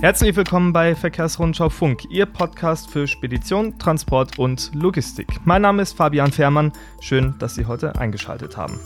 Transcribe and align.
Herzlich 0.00 0.36
willkommen 0.36 0.72
bei 0.72 0.94
Verkehrsrundschau 0.94 1.70
Funk, 1.70 2.04
Ihr 2.08 2.26
Podcast 2.26 2.88
für 2.88 3.08
Spedition, 3.08 3.80
Transport 3.80 4.38
und 4.38 4.70
Logistik. 4.72 5.26
Mein 5.44 5.62
Name 5.62 5.82
ist 5.82 5.94
Fabian 5.94 6.30
Fährmann. 6.30 6.72
Schön, 7.00 7.34
dass 7.40 7.56
Sie 7.56 7.66
heute 7.66 7.98
eingeschaltet 7.98 8.56
haben. 8.56 8.78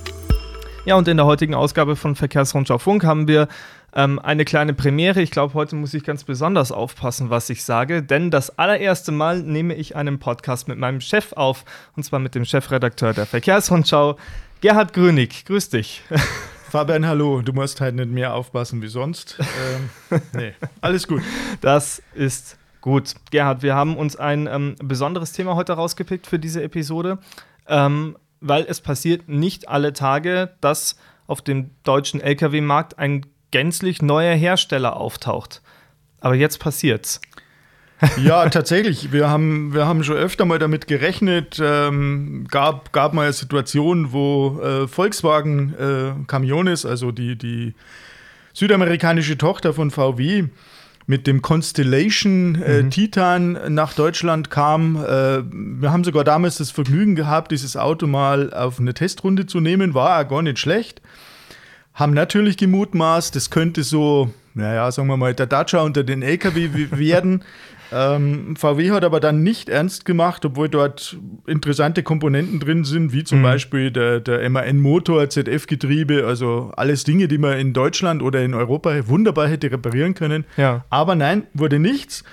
Ja, 0.86 0.94
und 0.94 1.06
in 1.08 1.18
der 1.18 1.26
heutigen 1.26 1.54
Ausgabe 1.54 1.96
von 1.96 2.16
Verkehrsrundschau 2.16 2.78
Funk 2.78 3.04
haben 3.04 3.28
wir 3.28 3.48
ähm, 3.94 4.20
eine 4.20 4.46
kleine 4.46 4.72
Premiere. 4.72 5.20
Ich 5.20 5.30
glaube, 5.30 5.52
heute 5.52 5.76
muss 5.76 5.92
ich 5.92 6.02
ganz 6.02 6.24
besonders 6.24 6.72
aufpassen, 6.72 7.28
was 7.28 7.50
ich 7.50 7.62
sage, 7.62 8.02
denn 8.02 8.30
das 8.30 8.58
allererste 8.58 9.12
Mal 9.12 9.42
nehme 9.42 9.74
ich 9.74 9.94
einen 9.94 10.18
Podcast 10.18 10.66
mit 10.66 10.78
meinem 10.78 11.02
Chef 11.02 11.34
auf, 11.34 11.66
und 11.94 12.04
zwar 12.04 12.20
mit 12.20 12.34
dem 12.34 12.46
Chefredakteur 12.46 13.12
der 13.12 13.26
Verkehrsrundschau, 13.26 14.16
Gerhard 14.62 14.94
Grönig. 14.94 15.44
Grüß 15.44 15.68
dich. 15.68 16.02
Fabian, 16.72 17.06
hallo. 17.06 17.42
Du 17.42 17.52
musst 17.52 17.82
halt 17.82 17.96
nicht 17.96 18.08
mehr 18.08 18.32
aufpassen 18.32 18.80
wie 18.80 18.88
sonst. 18.88 19.36
ähm, 20.10 20.20
nee, 20.32 20.54
alles 20.80 21.06
gut. 21.06 21.20
Das 21.60 22.02
ist 22.14 22.56
gut. 22.80 23.12
Gerhard, 23.30 23.62
wir 23.62 23.74
haben 23.74 23.94
uns 23.94 24.16
ein 24.16 24.46
ähm, 24.46 24.76
besonderes 24.82 25.32
Thema 25.32 25.54
heute 25.54 25.74
rausgepickt 25.74 26.26
für 26.26 26.38
diese 26.38 26.62
Episode, 26.62 27.18
ähm, 27.68 28.16
weil 28.40 28.64
es 28.66 28.80
passiert 28.80 29.28
nicht 29.28 29.68
alle 29.68 29.92
Tage, 29.92 30.54
dass 30.62 30.96
auf 31.26 31.42
dem 31.42 31.72
deutschen 31.82 32.22
Lkw-Markt 32.22 32.98
ein 32.98 33.26
gänzlich 33.50 34.00
neuer 34.00 34.34
Hersteller 34.34 34.96
auftaucht. 34.96 35.60
Aber 36.20 36.36
jetzt 36.36 36.58
passiert's. 36.58 37.20
Ja, 38.22 38.48
tatsächlich. 38.48 39.12
Wir 39.12 39.28
haben, 39.28 39.74
wir 39.74 39.86
haben 39.86 40.02
schon 40.04 40.16
öfter 40.16 40.44
mal 40.44 40.58
damit 40.58 40.86
gerechnet. 40.86 41.60
Ähm, 41.62 42.46
gab, 42.50 42.92
gab 42.92 43.14
mal 43.14 43.22
eine 43.22 43.32
Situation, 43.32 44.12
wo 44.12 44.60
äh, 44.60 44.88
Volkswagen 44.88 45.74
äh, 45.74 46.26
Camiones, 46.26 46.84
also 46.84 47.12
die, 47.12 47.36
die 47.36 47.74
südamerikanische 48.52 49.38
Tochter 49.38 49.72
von 49.72 49.90
VW, 49.90 50.44
mit 51.06 51.26
dem 51.26 51.42
Constellation 51.42 52.54
äh, 52.62 52.82
mhm. 52.82 52.90
Titan 52.90 53.58
nach 53.74 53.92
Deutschland 53.92 54.50
kam. 54.50 54.96
Äh, 54.96 55.42
wir 55.50 55.92
haben 55.92 56.04
sogar 56.04 56.24
damals 56.24 56.58
das 56.58 56.70
Vergnügen 56.70 57.16
gehabt, 57.16 57.50
dieses 57.50 57.76
Auto 57.76 58.06
mal 58.06 58.52
auf 58.52 58.78
eine 58.78 58.94
Testrunde 58.94 59.46
zu 59.46 59.60
nehmen. 59.60 59.94
War 59.94 60.24
gar 60.24 60.42
nicht 60.42 60.58
schlecht. 60.58 61.02
Haben 61.94 62.14
natürlich 62.14 62.56
gemutmaßt, 62.56 63.34
das 63.36 63.50
könnte 63.50 63.82
so, 63.82 64.32
naja, 64.54 64.90
sagen 64.90 65.08
wir 65.08 65.16
mal, 65.16 65.34
der 65.34 65.46
Dacia 65.46 65.80
unter 65.80 66.04
den 66.04 66.22
LKW 66.22 66.70
werden. 66.90 67.44
Ähm, 67.94 68.56
VW 68.56 68.90
hat 68.90 69.04
aber 69.04 69.20
dann 69.20 69.42
nicht 69.42 69.68
ernst 69.68 70.06
gemacht, 70.06 70.46
obwohl 70.46 70.70
dort 70.70 71.18
interessante 71.46 72.02
Komponenten 72.02 72.58
drin 72.58 72.84
sind, 72.84 73.12
wie 73.12 73.22
zum 73.22 73.40
mhm. 73.40 73.42
Beispiel 73.42 73.90
der, 73.90 74.20
der 74.20 74.48
MAN-Motor, 74.48 75.28
ZF-Getriebe, 75.28 76.24
also 76.26 76.72
alles 76.74 77.04
Dinge, 77.04 77.28
die 77.28 77.36
man 77.36 77.58
in 77.58 77.74
Deutschland 77.74 78.22
oder 78.22 78.42
in 78.42 78.54
Europa 78.54 79.08
wunderbar 79.08 79.46
hätte 79.46 79.70
reparieren 79.70 80.14
können. 80.14 80.46
Ja. 80.56 80.86
Aber 80.88 81.14
nein, 81.14 81.46
wurde 81.52 81.78
nichts. 81.78 82.24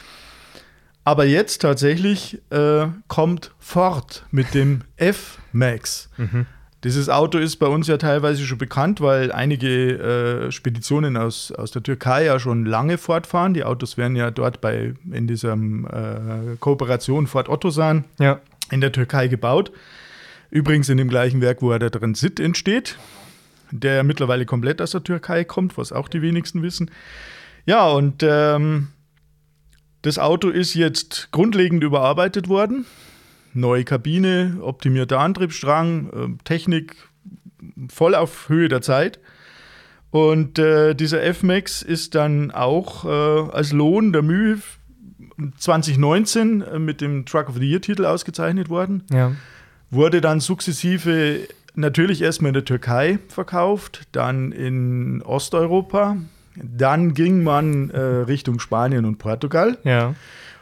Aber 1.04 1.26
jetzt 1.26 1.62
tatsächlich 1.62 2.40
äh, 2.52 2.86
kommt 3.08 3.52
Ford 3.60 4.26
mit 4.32 4.54
dem 4.54 4.82
F-Max. 4.96 6.10
Mhm. 6.18 6.46
Dieses 6.86 7.10
Auto 7.10 7.38
ist 7.38 7.58
bei 7.58 7.68
uns 7.68 7.88
ja 7.88 7.98
teilweise 7.98 8.46
schon 8.46 8.58
bekannt, 8.58 9.02
weil 9.02 9.34
einige 9.34 10.48
äh, 10.48 10.52
Speditionen 10.52 11.18
aus, 11.18 11.52
aus 11.52 11.72
der 11.72 11.84
Türkei 11.84 12.26
ja 12.26 12.40
schon 12.40 12.66
lange 12.66 12.98
fortfahren. 12.98 13.54
Die 13.54 13.66
Autos 13.66 13.98
werden 13.98 14.16
ja 14.16 14.32
dort 14.32 14.62
bei 14.62 14.94
in 15.12 15.28
dieser 15.28 15.54
äh, 15.54 16.56
Kooperation 16.60 17.28
Ford 17.28 17.50
Ottosan 17.50 18.06
ja. 18.18 18.40
in 18.72 18.80
der 18.80 18.94
Türkei 18.94 19.28
gebaut. 19.28 19.74
Übrigens 20.52 20.88
in 20.88 20.98
dem 20.98 21.10
gleichen 21.10 21.42
Werk, 21.42 21.62
wo 21.62 21.78
der 21.78 21.92
Transit 21.92 22.40
entsteht, 22.40 22.98
der 23.72 24.04
mittlerweile 24.04 24.46
komplett 24.46 24.82
aus 24.82 24.92
der 24.92 25.04
Türkei 25.04 25.44
kommt, 25.44 25.78
was 25.78 25.92
auch 25.92 26.08
die 26.08 26.22
wenigsten 26.22 26.64
wissen. 26.64 26.92
Ja, 27.66 27.90
und 27.90 28.24
ähm, 28.24 28.88
das 30.02 30.18
Auto 30.18 30.48
ist 30.48 30.76
jetzt 30.76 31.28
grundlegend 31.32 31.84
überarbeitet 31.84 32.48
worden 32.48 32.86
neue 33.54 33.84
Kabine, 33.84 34.58
optimierter 34.62 35.20
Antriebsstrang, 35.20 36.10
äh, 36.10 36.44
Technik 36.44 36.96
voll 37.90 38.16
auf 38.16 38.50
Höhe 38.50 38.70
der 38.70 38.82
Zeit. 38.82 39.20
Und 40.12 40.58
äh, 40.58 40.96
dieser 40.96 41.24
F-Max 41.24 41.82
ist 41.82 42.16
dann 42.16 42.52
auch 42.52 43.06
äh, 43.06 43.52
als 43.52 43.72
Lohn 43.72 44.12
der 44.12 44.24
Mühe 44.24 44.60
2019 45.58 46.62
äh, 46.62 46.80
mit 46.80 47.02
dem 47.02 47.26
Truck 47.26 47.50
of 47.50 47.58
the 47.58 47.70
Year-Titel 47.70 48.06
ausgezeichnet 48.06 48.70
worden. 48.70 49.04
Ja. 49.12 49.34
Wurde 49.92 50.22
dann 50.22 50.40
sukzessive 50.40 51.48
natürlich 51.76 52.22
erstmal 52.22 52.50
in 52.50 52.54
der 52.56 52.66
Türkei 52.66 53.20
verkauft, 53.28 54.08
dann 54.12 54.52
in 54.52 55.22
Osteuropa. 55.22 56.18
Dann 56.56 57.14
ging 57.14 57.44
man 57.44 57.90
äh, 57.92 58.00
Richtung 58.00 58.60
Spanien 58.60 59.06
und 59.06 59.18
Portugal. 59.18 59.78
Ja. 59.84 60.16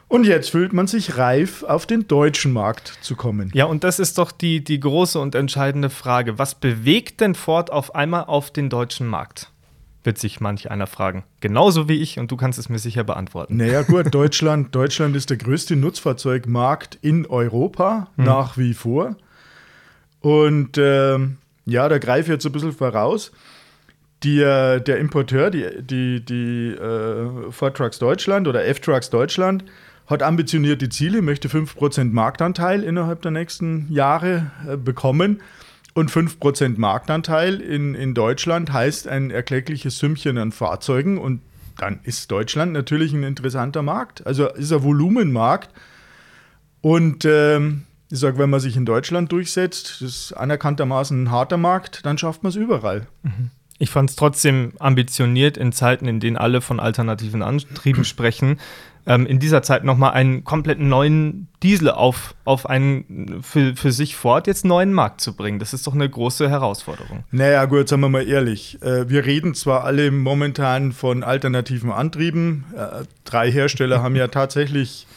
Und 0.10 0.26
jetzt 0.26 0.52
fühlt 0.52 0.72
man 0.72 0.88
sich 0.88 1.18
reif, 1.18 1.64
auf 1.64 1.86
den 1.86 2.08
deutschen 2.08 2.54
Markt 2.54 2.98
zu 3.02 3.16
kommen. 3.16 3.52
Ja, 3.54 3.66
und 3.66 3.84
das 3.84 4.00
ist 4.00 4.18
doch 4.18 4.32
die, 4.32 4.64
die 4.64 4.80
große 4.80 5.20
und 5.20 5.36
entscheidende 5.36 5.90
Frage. 5.90 6.40
Was 6.40 6.56
bewegt 6.56 7.20
denn 7.20 7.36
Ford 7.36 7.72
auf 7.72 7.94
einmal 7.94 8.24
auf 8.26 8.52
den 8.52 8.70
deutschen 8.70 9.08
Markt? 9.08 9.52
Wird 10.04 10.18
sich 10.18 10.40
manch 10.40 10.72
einer 10.72 10.88
fragen. 10.88 11.26
Genauso 11.42 11.90
wie 11.90 12.02
ich, 12.02 12.20
und 12.20 12.32
du 12.32 12.38
kannst 12.38 12.58
es 12.58 12.70
mir 12.70 12.80
sicher 12.80 13.04
beantworten. 13.04 13.58
Naja, 13.58 13.82
gut, 13.82 14.06
Deutschland, 14.14 14.74
Deutschland 14.74 15.14
ist 15.18 15.30
der 15.30 15.38
größte 15.38 15.76
Nutzfahrzeugmarkt 15.76 16.98
in 17.02 17.26
Europa, 17.26 18.08
hm. 18.16 18.24
nach 18.24 18.58
wie 18.58 18.74
vor. 18.74 19.18
Und 20.22 20.78
äh, 20.78 21.20
ja, 21.66 21.90
da 21.90 21.98
greife 21.98 22.22
ich 22.22 22.36
jetzt 22.36 22.46
ein 22.46 22.54
bisschen 22.54 22.72
voraus. 22.72 23.34
Die, 24.24 24.38
der 24.40 24.98
Importeur, 24.98 25.52
die, 25.52 25.68
die, 25.82 26.26
die 26.26 26.70
äh, 26.72 27.52
Ford 27.52 27.78
Trucks 27.78 28.00
Deutschland 28.00 28.48
oder 28.48 28.66
F-Trucks 28.66 29.12
Deutschland, 29.12 29.64
hat 30.08 30.24
ambitionierte 30.24 30.90
Ziele, 30.90 31.22
möchte 31.22 31.50
5% 31.50 32.12
Marktanteil 32.12 32.84
innerhalb 32.84 33.22
der 33.22 33.32
nächsten 33.32 33.92
Jahre 33.92 34.52
äh, 34.68 34.78
bekommen. 34.78 35.42
Und 35.94 36.12
5% 36.12 36.78
Marktanteil 36.78 37.60
in, 37.60 37.96
in 37.96 38.14
Deutschland 38.14 38.72
heißt 38.72 39.08
ein 39.08 39.32
erkleckliches 39.32 39.98
Sümmchen 39.98 40.38
an 40.38 40.52
Fahrzeugen. 40.52 41.18
Und 41.18 41.42
dann 41.78 42.00
ist 42.04 42.32
Deutschland 42.32 42.72
natürlich 42.72 43.14
ein 43.14 43.24
interessanter 43.24 43.82
Markt. 43.82 44.26
Also 44.26 44.48
ist 44.48 44.72
ein 44.72 44.84
Volumenmarkt. 44.84 45.72
Und 46.82 47.26
ähm, 47.26 47.84
ich 48.10 48.20
sage, 48.20 48.38
wenn 48.38 48.50
man 48.50 48.60
sich 48.60 48.78
in 48.78 48.86
Deutschland 48.86 49.32
durchsetzt, 49.32 49.98
das 50.00 50.02
ist 50.02 50.34
anerkanntermaßen 50.34 51.24
ein 51.24 51.32
harter 51.32 51.58
Markt, 51.58 52.06
dann 52.06 52.18
schafft 52.18 52.44
man 52.44 52.52
es 52.52 52.56
überall. 52.56 53.08
Mhm. 53.24 53.50
Ich 53.80 53.90
fand 53.90 54.10
es 54.10 54.16
trotzdem 54.16 54.74
ambitioniert 54.80 55.58
in 55.58 55.72
Zeiten, 55.72 56.08
in 56.08 56.20
denen 56.20 56.38
alle 56.38 56.62
von 56.62 56.80
alternativen 56.80 57.44
Antrieben 57.44 58.06
sprechen, 58.06 58.60
ähm, 59.08 59.26
in 59.26 59.40
dieser 59.40 59.64
Zeit 59.64 59.86
nochmal 59.86 60.12
einen 60.12 60.44
kompletten 60.44 60.90
neuen 60.90 61.48
Diesel 61.64 61.90
auf, 61.90 62.36
auf 62.44 62.70
einen 62.70 63.42
für, 63.42 63.76
für 63.76 63.92
sich 63.92 64.18
fort 64.18 64.48
jetzt 64.48 64.66
neuen 64.66 64.92
Markt 64.94 65.22
zu 65.22 65.36
bringen. 65.36 65.60
Das 65.60 65.74
ist 65.74 65.88
doch 65.88 65.96
eine 65.96 66.08
große 66.08 66.50
Herausforderung. 66.50 67.24
Naja, 67.32 67.66
gut, 67.66 67.88
sagen 67.88 68.02
wir 68.02 68.10
mal 68.10 68.28
ehrlich. 68.28 68.82
Äh, 68.82 69.10
wir 69.10 69.26
reden 69.26 69.56
zwar 69.56 69.86
alle 69.86 70.12
momentan 70.12 70.92
von 70.92 71.24
alternativen 71.24 71.92
Antrieben. 71.92 72.66
Äh, 72.76 73.06
drei 73.24 73.50
Hersteller 73.50 74.04
haben 74.04 74.18
ja 74.18 74.28
tatsächlich 74.28 75.08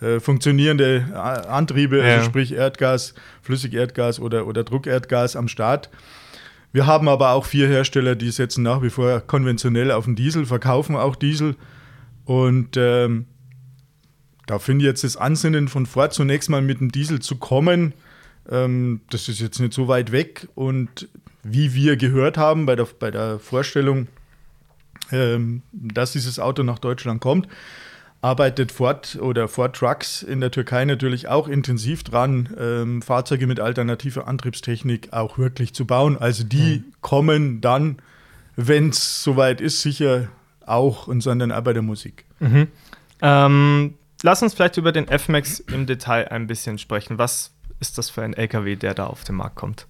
äh, 0.00 0.20
funktionierende 0.20 1.06
Antriebe, 1.48 1.96
also 1.96 2.08
ja. 2.08 2.14
also 2.14 2.26
sprich 2.26 2.52
Erdgas, 2.52 3.14
Flüssigerdgas 3.42 4.20
oder, 4.20 4.46
oder 4.46 4.62
Druckerdgas 4.62 5.34
am 5.34 5.48
Start. 5.48 5.90
Wir 6.72 6.86
haben 6.86 7.08
aber 7.08 7.30
auch 7.30 7.44
vier 7.46 7.68
Hersteller, 7.68 8.14
die 8.14 8.30
setzen 8.30 8.62
nach 8.62 8.82
wie 8.82 8.90
vor 8.90 9.20
konventionell 9.20 9.90
auf 9.90 10.04
den 10.04 10.14
Diesel, 10.14 10.46
verkaufen 10.46 10.96
auch 10.96 11.16
Diesel. 11.16 11.56
Und 12.24 12.76
ähm, 12.76 13.26
da 14.46 14.58
finde 14.58 14.84
ich 14.84 14.88
jetzt 14.88 15.04
das 15.04 15.16
Ansinnen 15.16 15.68
von 15.68 15.86
Ford 15.86 16.12
zunächst 16.12 16.50
mal 16.50 16.62
mit 16.62 16.80
dem 16.80 16.92
Diesel 16.92 17.20
zu 17.20 17.36
kommen, 17.36 17.94
ähm, 18.50 19.00
das 19.10 19.28
ist 19.28 19.40
jetzt 19.40 19.60
nicht 19.60 19.72
so 19.72 19.88
weit 19.88 20.12
weg. 20.12 20.48
Und 20.54 21.08
wie 21.42 21.74
wir 21.74 21.96
gehört 21.96 22.36
haben 22.36 22.66
bei 22.66 22.76
der, 22.76 22.86
bei 22.98 23.10
der 23.10 23.38
Vorstellung, 23.38 24.08
ähm, 25.12 25.62
dass 25.72 26.12
dieses 26.12 26.38
Auto 26.38 26.62
nach 26.62 26.78
Deutschland 26.78 27.20
kommt, 27.20 27.48
arbeitet 28.20 28.72
Ford 28.72 29.18
oder 29.20 29.48
Ford 29.48 29.76
Trucks 29.76 30.22
in 30.22 30.40
der 30.40 30.50
Türkei 30.50 30.86
natürlich 30.86 31.28
auch 31.28 31.46
intensiv 31.46 32.04
dran, 32.04 32.48
ähm, 32.58 33.02
Fahrzeuge 33.02 33.46
mit 33.46 33.60
alternativer 33.60 34.26
Antriebstechnik 34.26 35.12
auch 35.12 35.36
wirklich 35.36 35.74
zu 35.74 35.86
bauen. 35.86 36.16
Also 36.16 36.44
die 36.44 36.78
mhm. 36.78 36.92
kommen 37.02 37.60
dann, 37.60 37.98
wenn 38.56 38.90
es 38.90 39.22
soweit 39.22 39.60
ist, 39.60 39.82
sicher 39.82 40.28
auch 40.66 41.06
und 41.06 41.20
sondern 41.20 41.52
auch 41.52 41.62
bei 41.62 41.72
der 41.72 41.82
Musik. 41.82 42.24
Mhm. 42.40 42.68
Ähm, 43.22 43.94
lass 44.22 44.42
uns 44.42 44.54
vielleicht 44.54 44.76
über 44.76 44.92
den 44.92 45.08
F-Max 45.08 45.60
im 45.60 45.86
Detail 45.86 46.28
ein 46.28 46.46
bisschen 46.46 46.78
sprechen. 46.78 47.18
Was 47.18 47.52
ist 47.80 47.98
das 47.98 48.10
für 48.10 48.22
ein 48.22 48.34
LKW, 48.34 48.76
der 48.76 48.94
da 48.94 49.06
auf 49.06 49.24
den 49.24 49.36
Markt 49.36 49.56
kommt? 49.56 49.86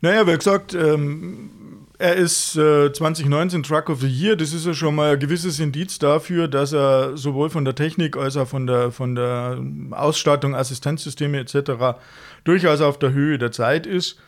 Naja, 0.00 0.26
wie 0.26 0.36
gesagt, 0.36 0.74
ähm, 0.74 1.50
er 1.98 2.16
ist 2.16 2.56
äh, 2.56 2.92
2019 2.92 3.62
Truck 3.62 3.88
of 3.88 4.00
the 4.00 4.08
Year. 4.08 4.34
Das 4.34 4.52
ist 4.52 4.66
ja 4.66 4.74
schon 4.74 4.96
mal 4.96 5.12
ein 5.12 5.20
gewisses 5.20 5.60
Indiz 5.60 6.00
dafür, 6.00 6.48
dass 6.48 6.72
er 6.72 7.16
sowohl 7.16 7.50
von 7.50 7.64
der 7.64 7.76
Technik 7.76 8.16
als 8.16 8.36
auch 8.36 8.48
von 8.48 8.66
der, 8.66 8.90
von 8.90 9.14
der 9.14 9.62
Ausstattung, 9.92 10.56
Assistenzsysteme 10.56 11.38
etc. 11.38 12.00
durchaus 12.42 12.80
auf 12.80 12.98
der 12.98 13.12
Höhe 13.12 13.38
der 13.38 13.52
Zeit 13.52 13.86
ist. 13.86 14.18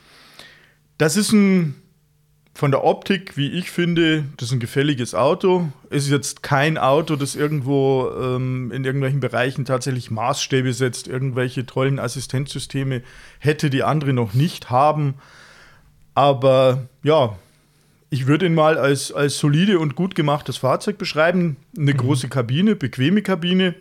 Das 0.99 1.17
ist 1.17 1.33
ein 1.33 1.75
von 2.55 2.71
der 2.71 2.85
Optik, 2.85 3.37
wie 3.37 3.51
ich 3.51 3.71
finde, 3.73 4.25
das 4.37 4.49
ist 4.49 4.53
ein 4.53 4.61
gefälliges 4.61 5.15
Auto. 5.15 5.69
Es 5.91 6.05
ist 6.05 6.11
jetzt 6.11 6.43
kein 6.45 6.79
Auto, 6.79 7.17
das 7.17 7.35
irgendwo 7.35 8.09
ähm, 8.17 8.71
in 8.71 8.85
irgendwelchen 8.85 9.19
Bereichen 9.19 9.65
tatsächlich 9.65 10.13
Maßstäbe 10.13 10.73
setzt, 10.73 11.09
irgendwelche 11.09 11.67
tollen 11.67 11.99
Assistenzsysteme 11.99 13.03
hätte, 13.41 13.71
die 13.71 13.83
andere 13.83 14.13
noch 14.13 14.35
nicht 14.35 14.71
haben. 14.71 15.15
Aber 16.15 16.87
ja, 17.03 17.37
ich 18.11 18.29
würde 18.29 18.47
ihn 18.47 18.55
mal 18.55 18.79
als, 18.79 19.11
als 19.11 19.39
solide 19.39 19.81
und 19.81 19.97
gut 19.97 20.15
gemachtes 20.15 20.57
Fahrzeug 20.57 20.97
beschreiben. 20.97 21.57
Eine 21.77 21.93
mhm. 21.93 21.97
große 21.97 22.29
Kabine, 22.29 22.77
bequeme 22.77 23.23
Kabine. 23.23 23.75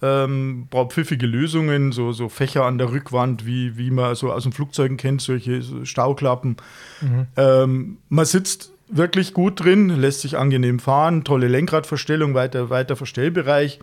Ähm, 0.00 0.68
braucht 0.70 0.92
pfiffige 0.92 1.26
Lösungen, 1.26 1.90
so, 1.90 2.12
so 2.12 2.28
Fächer 2.28 2.64
an 2.64 2.78
der 2.78 2.92
Rückwand, 2.92 3.46
wie, 3.46 3.76
wie 3.76 3.90
man 3.90 4.14
so 4.14 4.32
aus 4.32 4.44
den 4.44 4.52
Flugzeugen 4.52 4.96
kennt, 4.96 5.20
solche 5.20 5.84
Stauklappen. 5.84 6.56
Mhm. 7.00 7.26
Ähm, 7.36 7.98
man 8.08 8.24
sitzt 8.24 8.72
wirklich 8.88 9.34
gut 9.34 9.64
drin, 9.64 9.88
lässt 9.88 10.20
sich 10.20 10.38
angenehm 10.38 10.78
fahren, 10.78 11.24
tolle 11.24 11.48
Lenkradverstellung, 11.48 12.34
weiter, 12.34 12.70
weiter 12.70 12.96
Verstellbereich. 12.96 13.80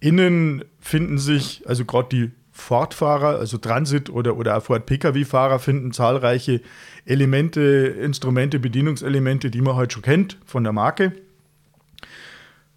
Innen 0.00 0.64
finden 0.80 1.18
sich, 1.18 1.62
also 1.66 1.84
gerade 1.84 2.08
die 2.10 2.30
Ford-Fahrer, 2.52 3.38
also 3.38 3.56
Transit- 3.58 4.10
oder, 4.10 4.36
oder 4.36 4.56
auch 4.56 4.62
Ford-Pkw-Fahrer 4.62 5.58
finden 5.58 5.92
zahlreiche 5.92 6.60
Elemente, 7.04 7.60
Instrumente, 7.60 8.58
Bedienungselemente, 8.58 9.50
die 9.50 9.60
man 9.60 9.76
heute 9.76 9.94
schon 9.94 10.02
kennt 10.02 10.38
von 10.44 10.64
der 10.64 10.72
Marke. 10.72 11.12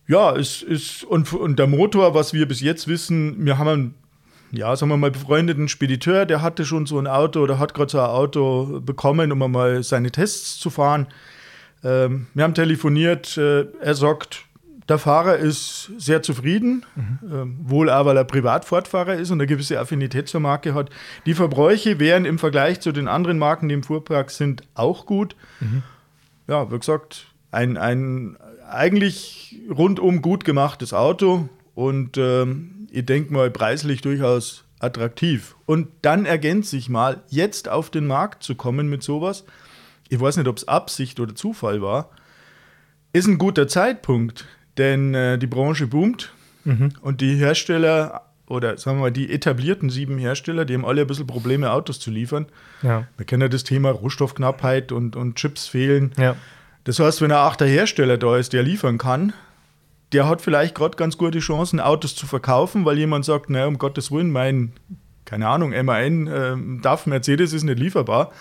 Ja, 0.08 0.36
es 0.36 0.62
ist, 0.62 1.04
und, 1.04 1.32
und 1.34 1.58
der 1.58 1.68
Motor, 1.68 2.14
was 2.14 2.34
wir 2.34 2.48
bis 2.48 2.62
jetzt 2.62 2.88
wissen, 2.88 3.46
wir 3.46 3.58
haben 3.58 3.68
einen, 3.68 3.94
ja, 4.52 4.76
sagen 4.76 4.92
wir 4.92 4.98
mal, 4.98 5.12
befreundeten 5.12 5.70
Spediteur, 5.70 6.26
der 6.26 6.42
hatte 6.42 6.66
schon 6.66 6.86
so 6.86 7.00
ein 7.00 7.08
Auto 7.08 7.42
oder 7.42 7.60
hat 7.60 7.74
gerade 7.74 7.92
so 7.92 8.00
ein 8.00 8.10
Auto 8.10 8.82
bekommen, 8.82 9.32
um 9.32 9.52
mal 9.52 9.84
seine 9.84 10.12
Tests 10.12 10.60
zu 10.60 10.70
fahren. 10.70 11.08
Ähm, 11.84 12.28
wir 12.34 12.44
haben 12.44 12.54
telefoniert, 12.54 13.38
äh, 13.38 13.66
er 13.80 13.96
sagt, 13.96 14.46
der 14.90 14.98
Fahrer 14.98 15.38
ist 15.38 15.92
sehr 15.98 16.22
zufrieden, 16.22 16.86
mhm. 16.96 17.20
ähm, 17.32 17.58
wohl 17.64 17.90
auch, 17.90 18.06
weil 18.06 18.18
er 18.18 18.26
Privatfortfahrer 18.26 19.16
ist 19.16 19.32
und 19.32 19.40
eine 19.40 19.48
gewisse 19.48 19.80
Affinität 19.80 20.28
zur 20.28 20.42
Marke 20.42 20.74
hat. 20.74 20.90
Die 21.26 21.34
Verbräuche 21.34 22.00
wären 22.00 22.26
im 22.26 22.38
Vergleich 22.38 22.82
zu 22.82 22.92
den 22.92 23.08
anderen 23.08 23.40
Marken, 23.40 23.70
die 23.70 23.76
im 23.76 23.84
Fuhrpark 23.84 24.32
sind, 24.32 24.64
auch 24.74 25.06
gut. 25.06 25.38
Mhm. 25.62 25.84
Ja, 26.48 26.70
wie 26.70 26.78
gesagt, 26.78 27.28
ein, 27.52 27.78
ein 27.78 28.38
eigentlich 28.74 29.60
rundum 29.70 30.22
gut 30.22 30.46
gemachtes 30.46 30.94
Auto 30.94 31.50
und 31.76 32.18
ähm, 32.18 32.88
ich 32.92 33.06
denke 33.06 33.34
mal 33.34 33.50
preislich 33.52 34.02
durchaus 34.02 34.66
attraktiv. 34.80 35.56
Und 35.66 35.88
dann 36.02 36.26
ergänzt 36.26 36.72
sich 36.72 36.90
mal, 36.90 37.24
jetzt 37.30 37.70
auf 37.70 37.90
den 37.90 38.08
Markt 38.08 38.44
zu 38.44 38.56
kommen 38.56 38.90
mit 38.90 39.04
sowas, 39.04 39.46
ich 40.10 40.20
weiß 40.20 40.38
nicht, 40.38 40.48
ob 40.48 40.58
es 40.58 40.68
Absicht 40.68 41.20
oder 41.20 41.36
Zufall 41.36 41.82
war, 41.82 42.10
ist 43.14 43.28
ein 43.28 43.38
guter 43.38 43.68
Zeitpunkt, 43.68 44.46
denn 44.78 45.14
äh, 45.14 45.38
die 45.38 45.48
Branche 45.48 45.88
boomt 45.88 46.34
mhm. 46.66 46.94
und 47.02 47.22
die 47.22 47.36
Hersteller 47.36 48.26
oder 48.48 48.78
sagen 48.78 48.98
wir 48.98 49.04
mal 49.04 49.12
die 49.12 49.32
etablierten 49.32 49.90
sieben 49.90 50.18
Hersteller, 50.18 50.66
die 50.66 50.74
haben 50.74 50.84
alle 50.84 51.02
ein 51.02 51.08
bisschen 51.08 51.28
Probleme, 51.28 51.72
Autos 51.72 52.02
zu 52.02 52.12
liefern. 52.12 52.48
Ja. 52.82 53.08
Wir 53.16 53.26
kennen 53.26 53.44
ja 53.44 53.48
das 53.48 53.64
Thema 53.64 53.92
Rohstoffknappheit 53.92 54.92
und, 54.92 55.16
und 55.16 55.36
Chips 55.36 55.68
fehlen. 55.68 56.12
Ja. 56.18 56.36
Das 56.84 57.00
heißt, 57.00 57.22
wenn 57.22 57.32
ein 57.32 57.38
achter 57.38 57.66
Hersteller 57.66 58.18
da 58.18 58.38
ist, 58.38 58.54
der 58.54 58.64
liefern 58.64 58.98
kann, 58.98 59.34
der 60.12 60.28
hat 60.28 60.42
vielleicht 60.42 60.76
gerade 60.76 60.98
ganz 60.98 61.18
gute 61.18 61.40
Chancen, 61.40 61.80
Autos 61.80 62.16
zu 62.16 62.26
verkaufen, 62.26 62.86
weil 62.86 62.98
jemand 62.98 63.26
sagt, 63.26 63.50
naja, 63.50 63.68
um 63.68 63.78
Gottes 63.78 64.12
Willen, 64.12 64.32
mein, 64.32 64.74
keine 65.26 65.48
Ahnung, 65.48 65.72
MAN 65.86 66.28
äh, 66.28 66.82
darf 66.82 67.06
Mercedes 67.06 67.54
ist 67.54 67.64
nicht 67.64 67.80
lieferbar. 67.80 68.32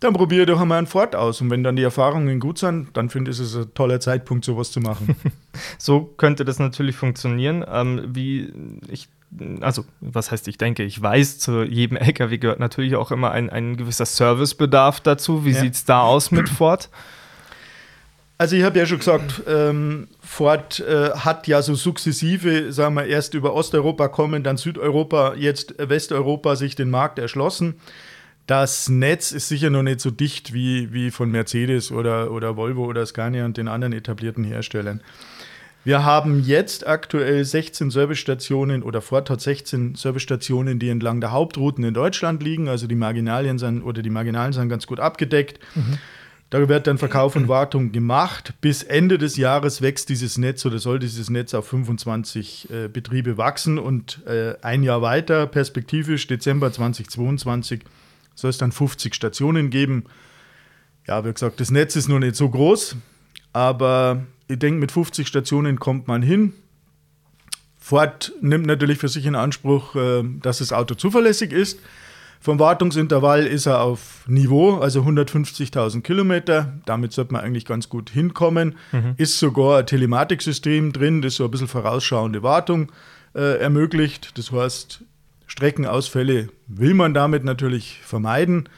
Dann 0.00 0.14
probiere 0.14 0.46
doch 0.46 0.60
einmal 0.60 0.78
einen 0.78 0.86
Ford 0.86 1.14
aus. 1.14 1.42
Und 1.42 1.50
wenn 1.50 1.62
dann 1.62 1.76
die 1.76 1.82
Erfahrungen 1.82 2.40
gut 2.40 2.58
sind, 2.58 2.96
dann 2.96 3.10
finde 3.10 3.30
ich 3.30 3.38
es 3.38 3.54
ein 3.54 3.72
toller 3.74 4.00
Zeitpunkt, 4.00 4.46
sowas 4.46 4.72
zu 4.72 4.80
machen. 4.80 5.14
so 5.78 6.02
könnte 6.04 6.46
das 6.46 6.58
natürlich 6.58 6.96
funktionieren. 6.96 7.64
Ähm, 7.70 8.02
wie 8.08 8.52
ich 8.88 9.08
also 9.60 9.84
was 10.00 10.32
heißt 10.32 10.48
ich 10.48 10.58
denke, 10.58 10.82
ich 10.82 11.00
weiß, 11.00 11.38
zu 11.38 11.62
jedem 11.62 11.96
LKW 11.96 12.38
gehört 12.38 12.58
natürlich 12.58 12.96
auch 12.96 13.12
immer 13.12 13.30
ein, 13.30 13.48
ein 13.48 13.76
gewisser 13.76 14.06
Servicebedarf 14.06 15.00
dazu. 15.00 15.44
Wie 15.44 15.52
ja. 15.52 15.60
sieht 15.60 15.74
es 15.74 15.84
da 15.84 16.02
aus 16.02 16.30
mit 16.30 16.48
Ford? 16.48 16.88
Also 18.40 18.56
ich 18.56 18.62
habe 18.62 18.78
ja 18.78 18.86
schon 18.86 19.00
gesagt, 19.00 19.42
ähm, 19.46 20.08
Ford 20.22 20.80
äh, 20.80 21.10
hat 21.10 21.46
ja 21.46 21.60
so 21.60 21.74
sukzessive, 21.74 22.72
sagen 22.72 22.94
wir, 22.94 23.04
erst 23.04 23.34
über 23.34 23.52
Osteuropa 23.52 24.08
kommen, 24.08 24.42
dann 24.42 24.56
Südeuropa, 24.56 25.34
jetzt 25.34 25.74
Westeuropa 25.76 26.56
sich 26.56 26.74
den 26.74 26.88
Markt 26.88 27.18
erschlossen. 27.18 27.74
Das 28.46 28.88
Netz 28.88 29.32
ist 29.32 29.48
sicher 29.48 29.68
noch 29.68 29.82
nicht 29.82 30.00
so 30.00 30.10
dicht 30.10 30.54
wie, 30.54 30.90
wie 30.90 31.10
von 31.10 31.30
Mercedes 31.30 31.92
oder, 31.92 32.30
oder 32.30 32.56
Volvo 32.56 32.86
oder 32.86 33.04
Scania 33.04 33.44
und 33.44 33.58
den 33.58 33.68
anderen 33.68 33.92
etablierten 33.92 34.44
Herstellern. 34.44 35.02
Wir 35.84 36.06
haben 36.06 36.42
jetzt 36.42 36.86
aktuell 36.86 37.44
16 37.44 37.90
Servicestationen 37.90 38.82
oder 38.82 39.02
Ford 39.02 39.28
hat 39.28 39.42
16 39.42 39.96
Servicestationen, 39.96 40.78
die 40.78 40.88
entlang 40.88 41.20
der 41.20 41.32
Hauptrouten 41.32 41.84
in 41.84 41.92
Deutschland 41.92 42.42
liegen. 42.42 42.70
Also 42.70 42.86
die 42.86 42.94
Marginalien 42.94 43.58
sind 43.58 43.82
oder 43.82 44.00
die 44.00 44.08
Marginalen 44.08 44.54
sind 44.54 44.70
ganz 44.70 44.86
gut 44.86 44.98
abgedeckt. 44.98 45.60
Mhm. 45.74 45.98
Da 46.50 46.68
wird 46.68 46.88
dann 46.88 46.98
Verkauf 46.98 47.36
und 47.36 47.46
Wartung 47.46 47.92
gemacht. 47.92 48.54
Bis 48.60 48.82
Ende 48.82 49.18
des 49.18 49.36
Jahres 49.36 49.82
wächst 49.82 50.08
dieses 50.08 50.36
Netz 50.36 50.66
oder 50.66 50.80
soll 50.80 50.98
dieses 50.98 51.30
Netz 51.30 51.54
auf 51.54 51.68
25 51.68 52.68
äh, 52.70 52.88
Betriebe 52.88 53.38
wachsen 53.38 53.78
und 53.78 54.26
äh, 54.26 54.54
ein 54.60 54.82
Jahr 54.82 55.00
weiter, 55.00 55.46
perspektivisch 55.46 56.26
Dezember 56.26 56.72
2022, 56.72 57.82
soll 58.34 58.50
es 58.50 58.58
dann 58.58 58.72
50 58.72 59.14
Stationen 59.14 59.70
geben. 59.70 60.04
Ja, 61.06 61.24
wie 61.24 61.32
gesagt, 61.32 61.60
das 61.60 61.70
Netz 61.70 61.94
ist 61.94 62.08
noch 62.08 62.18
nicht 62.18 62.34
so 62.34 62.48
groß, 62.48 62.96
aber 63.52 64.26
ich 64.48 64.58
denke, 64.58 64.80
mit 64.80 64.90
50 64.90 65.28
Stationen 65.28 65.78
kommt 65.78 66.08
man 66.08 66.20
hin. 66.20 66.52
Ford 67.78 68.32
nimmt 68.40 68.66
natürlich 68.66 68.98
für 68.98 69.08
sich 69.08 69.24
in 69.24 69.36
Anspruch, 69.36 69.94
äh, 69.94 70.24
dass 70.42 70.58
das 70.58 70.72
Auto 70.72 70.96
zuverlässig 70.96 71.52
ist. 71.52 71.78
Vom 72.42 72.58
Wartungsintervall 72.58 73.46
ist 73.46 73.66
er 73.66 73.82
auf 73.82 74.24
Niveau, 74.26 74.78
also 74.78 75.02
150.000 75.02 76.00
Kilometer. 76.00 76.72
Damit 76.86 77.12
sollte 77.12 77.34
man 77.34 77.42
eigentlich 77.42 77.66
ganz 77.66 77.90
gut 77.90 78.08
hinkommen. 78.08 78.76
Mhm. 78.92 79.12
Ist 79.18 79.38
sogar 79.38 79.80
ein 79.80 79.86
Telematiksystem 79.86 80.94
drin, 80.94 81.20
das 81.20 81.34
so 81.34 81.44
ein 81.44 81.50
bisschen 81.50 81.68
vorausschauende 81.68 82.42
Wartung 82.42 82.92
äh, 83.34 83.58
ermöglicht. 83.58 84.38
Das 84.38 84.52
heißt, 84.52 85.04
Streckenausfälle 85.46 86.48
will 86.66 86.94
man 86.94 87.12
damit 87.12 87.44
natürlich 87.44 88.00
vermeiden. 88.02 88.70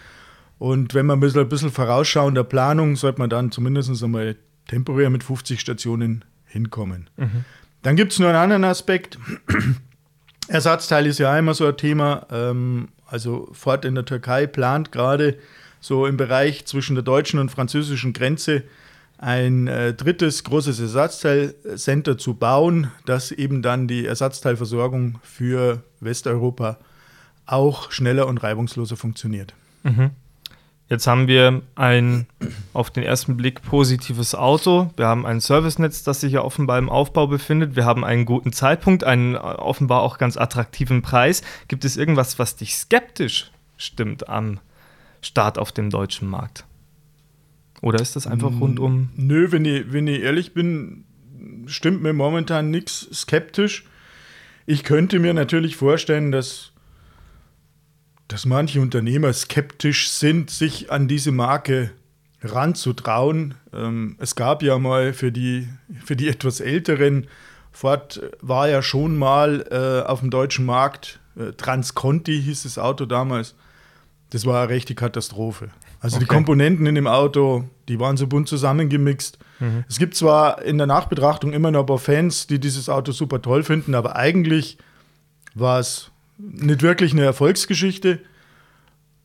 Und 0.58 0.92
wenn 0.94 1.06
man 1.06 1.18
ein 1.18 1.20
bisschen, 1.20 1.42
ein 1.42 1.48
bisschen 1.48 1.70
vorausschauender 1.70 2.42
Planung, 2.42 2.96
sollte 2.96 3.20
man 3.20 3.30
dann 3.30 3.52
zumindest 3.52 4.02
einmal 4.02 4.36
temporär 4.66 5.08
mit 5.08 5.22
50 5.22 5.60
Stationen 5.60 6.24
hinkommen. 6.46 7.10
Mhm. 7.16 7.44
Dann 7.82 7.94
gibt 7.94 8.12
es 8.12 8.18
nur 8.18 8.28
einen 8.28 8.38
anderen 8.38 8.64
Aspekt. 8.64 9.18
Ersatzteil 10.52 11.06
ist 11.06 11.18
ja 11.18 11.36
immer 11.38 11.54
so 11.54 11.66
ein 11.66 11.76
Thema. 11.76 12.26
Ähm, 12.30 12.88
also 13.06 13.48
Ford 13.52 13.84
in 13.84 13.94
der 13.94 14.04
Türkei 14.04 14.46
plant 14.46 14.92
gerade 14.92 15.38
so 15.80 16.06
im 16.06 16.16
Bereich 16.16 16.66
zwischen 16.66 16.94
der 16.94 17.02
deutschen 17.02 17.40
und 17.40 17.50
französischen 17.50 18.12
Grenze 18.12 18.62
ein 19.18 19.66
äh, 19.66 19.94
drittes 19.94 20.44
großes 20.44 20.80
Ersatzteilcenter 20.80 22.18
zu 22.18 22.34
bauen, 22.34 22.90
das 23.06 23.30
eben 23.30 23.62
dann 23.62 23.88
die 23.88 24.04
Ersatzteilversorgung 24.04 25.20
für 25.22 25.82
Westeuropa 26.00 26.78
auch 27.46 27.90
schneller 27.90 28.26
und 28.26 28.42
reibungsloser 28.42 28.96
funktioniert. 28.96 29.54
Mhm. 29.84 30.10
Jetzt 30.88 31.06
haben 31.06 31.26
wir 31.26 31.62
ein 31.74 32.26
auf 32.74 32.90
den 32.90 33.02
ersten 33.02 33.36
Blick 33.36 33.62
positives 33.62 34.34
Auto. 34.34 34.90
Wir 34.96 35.06
haben 35.06 35.24
ein 35.24 35.40
Servicenetz, 35.40 36.02
das 36.02 36.20
sich 36.20 36.32
ja 36.32 36.42
offenbar 36.42 36.78
im 36.78 36.90
Aufbau 36.90 37.26
befindet. 37.26 37.76
Wir 37.76 37.86
haben 37.86 38.04
einen 38.04 38.26
guten 38.26 38.52
Zeitpunkt, 38.52 39.04
einen 39.04 39.34
äh, 39.34 39.38
offenbar 39.38 40.02
auch 40.02 40.18
ganz 40.18 40.36
attraktiven 40.36 41.00
Preis. 41.00 41.42
Gibt 41.68 41.84
es 41.84 41.96
irgendwas, 41.96 42.38
was 42.38 42.56
dich 42.56 42.74
skeptisch 42.74 43.50
stimmt 43.78 44.28
am 44.28 44.60
Start 45.22 45.58
auf 45.58 45.72
dem 45.72 45.88
deutschen 45.88 46.28
Markt? 46.28 46.66
Oder 47.80 48.00
ist 48.00 48.14
das 48.14 48.26
einfach 48.26 48.52
rundum? 48.60 49.10
Nö, 49.16 49.50
wenn 49.50 49.64
ich, 49.64 49.92
wenn 49.92 50.06
ich 50.06 50.22
ehrlich 50.22 50.54
bin, 50.54 51.04
stimmt 51.66 52.02
mir 52.02 52.12
momentan 52.12 52.70
nichts 52.70 53.08
skeptisch. 53.12 53.84
Ich 54.66 54.84
könnte 54.84 55.18
mir 55.18 55.34
natürlich 55.34 55.76
vorstellen, 55.76 56.30
dass 56.30 56.71
dass 58.32 58.46
manche 58.46 58.80
Unternehmer 58.80 59.30
skeptisch 59.32 60.08
sind, 60.08 60.50
sich 60.50 60.90
an 60.90 61.06
diese 61.06 61.32
Marke 61.32 61.90
ranzutrauen. 62.40 63.54
Ähm, 63.74 64.16
es 64.18 64.34
gab 64.36 64.62
ja 64.62 64.78
mal 64.78 65.12
für 65.12 65.30
die, 65.30 65.68
für 66.02 66.16
die 66.16 66.28
etwas 66.28 66.60
älteren, 66.60 67.26
Ford 67.72 68.22
war 68.40 68.68
ja 68.68 68.82
schon 68.82 69.18
mal 69.18 69.66
äh, 69.70 70.08
auf 70.08 70.20
dem 70.20 70.30
deutschen 70.30 70.64
Markt, 70.64 71.20
äh, 71.36 71.52
Transconti 71.52 72.40
hieß 72.42 72.62
das 72.62 72.78
Auto 72.78 73.06
damals. 73.06 73.54
Das 74.30 74.46
war 74.46 74.62
eine 74.62 74.70
rechte 74.70 74.94
Katastrophe. 74.94 75.70
Also 76.00 76.16
okay. 76.16 76.24
die 76.24 76.28
Komponenten 76.28 76.86
in 76.86 76.94
dem 76.94 77.06
Auto, 77.06 77.64
die 77.88 78.00
waren 78.00 78.16
so 78.16 78.26
bunt 78.26 78.48
zusammengemixt. 78.48 79.38
Mhm. 79.60 79.84
Es 79.88 79.98
gibt 79.98 80.14
zwar 80.14 80.62
in 80.62 80.78
der 80.78 80.86
Nachbetrachtung 80.86 81.52
immer 81.52 81.70
noch 81.70 81.80
ein 81.80 81.86
paar 81.86 81.98
Fans, 81.98 82.46
die 82.46 82.58
dieses 82.58 82.88
Auto 82.88 83.12
super 83.12 83.42
toll 83.42 83.62
finden, 83.62 83.94
aber 83.94 84.16
eigentlich 84.16 84.78
war 85.54 85.80
es 85.80 86.11
nicht 86.42 86.82
wirklich 86.82 87.12
eine 87.12 87.22
Erfolgsgeschichte. 87.22 88.18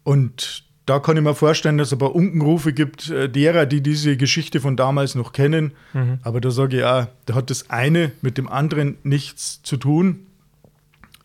Und 0.04 0.64
da 0.86 1.00
kann 1.00 1.18
ich 1.18 1.24
mir 1.24 1.36
vorstellen, 1.36 1.78
dass 1.78 1.90
es 1.90 1.94
ein 1.94 2.00
paar 2.00 2.16
Unkenrufe 2.16 2.72
gibt, 2.72 3.10
äh, 3.10 3.30
derer, 3.30 3.66
die 3.66 3.82
diese 3.82 4.16
Geschichte 4.16 4.62
von 4.62 4.78
damals 4.78 5.16
noch 5.16 5.34
kennen. 5.34 5.74
Mhm. 5.94 6.20
Aber 6.22 6.40
da 6.40 6.50
sage 6.50 6.78
ich 6.78 6.84
auch, 6.84 7.08
da 7.26 7.36
hat 7.36 7.50
das 7.50 7.70
eine 7.70 8.12
mit 8.22 8.38
dem 8.38 8.48
anderen 8.48 8.98
nichts 9.04 9.62
zu 9.64 9.78
tun. 9.78 10.28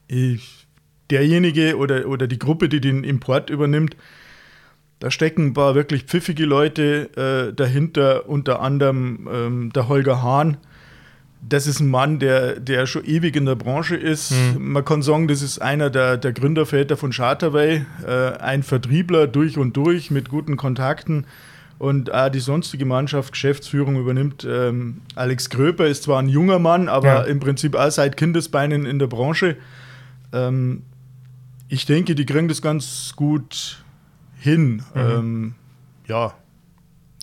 Ich, 0.09 0.67
derjenige 1.11 1.77
oder, 1.77 2.09
oder 2.09 2.27
die 2.27 2.39
Gruppe, 2.39 2.69
die 2.69 2.81
den 2.81 3.05
Import 3.05 3.51
übernimmt, 3.51 3.97
da 4.99 5.11
stecken 5.11 5.47
ein 5.47 5.55
paar 5.55 5.75
wirklich 5.75 6.05
pfiffige 6.05 6.45
Leute 6.45 7.51
äh, 7.51 7.55
dahinter, 7.55 8.29
unter 8.29 8.61
anderem 8.61 9.29
ähm, 9.33 9.73
der 9.73 9.89
Holger 9.89 10.23
Hahn. 10.23 10.59
Das 11.45 11.67
ist 11.67 11.81
ein 11.81 11.89
Mann, 11.89 12.21
der, 12.21 12.61
der 12.61 12.87
schon 12.87 13.05
ewig 13.05 13.35
in 13.35 13.47
der 13.47 13.57
Branche 13.57 13.97
ist. 13.97 14.31
Mhm. 14.31 14.73
Man 14.73 14.85
kann 14.85 15.03
sagen, 15.03 15.27
das 15.27 15.43
ist 15.43 15.61
einer 15.61 15.91
der, 15.91 16.17
der 16.17 16.33
Gründerväter 16.33 16.97
von 16.97 17.11
Charterway, 17.11 17.85
äh, 18.07 18.39
ein 18.39 18.63
Vertriebler 18.63 19.27
durch 19.27 19.59
und 19.59 19.77
durch 19.77 20.11
mit 20.11 20.29
guten 20.29 20.57
Kontakten. 20.57 21.27
Und 21.79 22.15
auch 22.15 22.29
die 22.29 22.39
sonstige 22.39 22.85
Mannschaft, 22.85 23.33
Geschäftsführung 23.33 23.97
übernimmt 23.97 24.47
ähm, 24.49 25.01
Alex 25.17 25.51
Gröper, 25.51 25.87
ist 25.87 26.05
zwar 26.05 26.21
ein 26.21 26.29
junger 26.29 26.61
Mann, 26.61 26.89
aber 26.89 27.07
ja. 27.07 27.23
im 27.23 27.41
Prinzip 27.41 27.75
auch 27.75 27.91
seit 27.91 28.17
Kindesbeinen 28.17 28.87
in 28.87 29.01
der 29.01 29.09
Branche. 29.09 29.57
Ähm, 30.33 30.83
ich 31.69 31.85
denke, 31.85 32.15
die 32.15 32.25
kriegen 32.25 32.47
das 32.47 32.63
ganz 32.63 33.15
gut 33.17 33.83
hin. 34.39 34.85
Mhm. 34.95 35.01
Ähm, 35.01 35.55
ja, 36.07 36.35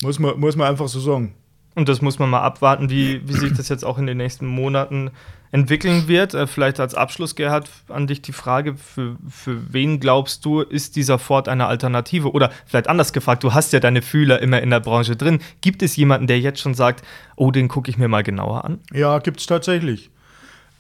muss 0.01 0.19
man, 0.19 0.38
muss 0.38 0.57
man 0.57 0.67
einfach 0.67 0.89
so 0.89 0.99
sagen. 0.99 1.35
Und 1.79 1.88
das 1.88 2.01
muss 2.01 2.19
man 2.19 2.29
mal 2.29 2.41
abwarten, 2.41 2.89
wie, 2.89 3.25
wie 3.25 3.31
sich 3.31 3.53
das 3.53 3.69
jetzt 3.69 3.86
auch 3.86 3.98
in 3.98 4.05
den 4.05 4.17
nächsten 4.17 4.45
Monaten 4.45 5.12
entwickeln 5.53 6.09
wird. 6.09 6.33
Äh, 6.33 6.45
vielleicht 6.45 6.81
als 6.81 6.93
Abschluss, 6.93 7.36
Gerhard, 7.36 7.69
an 7.88 8.05
dich 8.05 8.21
die 8.21 8.33
Frage, 8.33 8.75
für, 8.75 9.15
für 9.29 9.71
wen 9.71 10.01
glaubst 10.01 10.43
du, 10.43 10.59
ist 10.59 10.98
dieser 10.98 11.19
Ford 11.19 11.48
eine 11.48 11.67
Alternative? 11.67 12.33
Oder 12.33 12.51
vielleicht 12.65 12.89
anders 12.89 13.13
gefragt, 13.13 13.45
du 13.45 13.53
hast 13.53 13.71
ja 13.71 13.79
deine 13.79 14.01
Fühler 14.01 14.41
immer 14.41 14.62
in 14.62 14.71
der 14.71 14.81
Branche 14.81 15.15
drin. 15.15 15.39
Gibt 15.62 15.81
es 15.81 15.95
jemanden, 15.95 16.27
der 16.27 16.41
jetzt 16.41 16.59
schon 16.59 16.74
sagt, 16.74 17.01
oh, 17.38 17.50
den 17.50 17.69
gucke 17.69 17.89
ich 17.89 17.98
mir 17.98 18.09
mal 18.09 18.24
genauer 18.24 18.65
an? 18.65 18.79
Ja, 18.91 19.19
gibt 19.19 19.39
es 19.39 19.45
tatsächlich. 19.45 20.09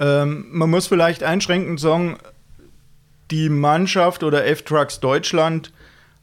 Ähm, 0.01 0.47
man 0.51 0.69
muss 0.69 0.87
vielleicht 0.87 1.23
einschränkend 1.23 1.79
sagen, 1.79 2.17
die 3.31 3.47
Mannschaft 3.47 4.23
oder 4.23 4.45
F-Trucks 4.45 4.99
Deutschland 4.99 5.71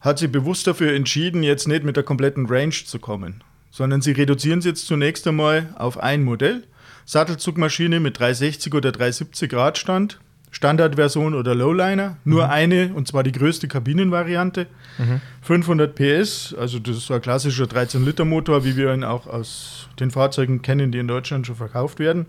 hat 0.00 0.18
sich 0.18 0.30
bewusst 0.30 0.66
dafür 0.66 0.92
entschieden, 0.92 1.42
jetzt 1.42 1.66
nicht 1.66 1.82
mit 1.82 1.96
der 1.96 2.04
kompletten 2.04 2.44
Range 2.44 2.72
zu 2.72 2.98
kommen, 2.98 3.42
sondern 3.76 4.00
sie 4.00 4.12
reduzieren 4.12 4.60
es 4.60 4.64
jetzt 4.64 4.86
zunächst 4.86 5.28
einmal 5.28 5.68
auf 5.76 5.98
ein 5.98 6.24
Modell. 6.24 6.62
Sattelzugmaschine 7.04 8.00
mit 8.00 8.18
360 8.18 8.72
oder 8.72 8.90
370 8.90 9.52
Radstand, 9.52 10.18
Standardversion 10.50 11.34
oder 11.34 11.54
Lowliner, 11.54 12.16
nur 12.24 12.46
mhm. 12.46 12.50
eine 12.50 12.94
und 12.94 13.06
zwar 13.06 13.22
die 13.22 13.32
größte 13.32 13.68
Kabinenvariante. 13.68 14.66
Mhm. 14.96 15.20
500 15.42 15.94
PS, 15.94 16.54
also 16.58 16.78
das 16.78 16.96
ist 16.96 17.06
so 17.06 17.12
ein 17.12 17.20
klassischer 17.20 17.64
13-Liter-Motor, 17.64 18.64
wie 18.64 18.78
wir 18.78 18.94
ihn 18.94 19.04
auch 19.04 19.26
aus 19.26 19.90
den 20.00 20.10
Fahrzeugen 20.10 20.62
kennen, 20.62 20.90
die 20.90 20.98
in 20.98 21.06
Deutschland 21.06 21.46
schon 21.46 21.56
verkauft 21.56 21.98
werden. 21.98 22.24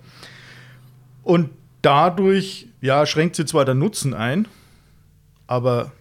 Und 1.23 1.49
dadurch 1.81 2.67
ja, 2.81 3.05
schränkt 3.05 3.37
sie 3.37 3.45
zwar 3.45 3.63
der 3.63 3.73
Nutzen 3.73 4.13
ein, 4.13 4.49
aber 5.47 5.93